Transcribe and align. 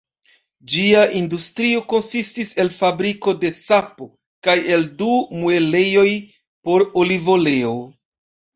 Ĝia 0.75 1.01
industrio 1.19 1.83
konsistis 1.93 2.53
el 2.63 2.71
fabriko 2.79 3.35
de 3.45 3.53
sapo 3.59 4.09
kaj 4.49 4.57
el 4.79 4.89
du 5.05 5.13
muelejoj 5.45 6.09
por 6.71 6.89
olivoleo. 7.07 7.79